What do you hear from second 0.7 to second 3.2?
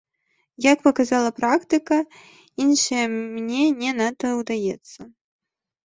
Як паказала практыка, іншае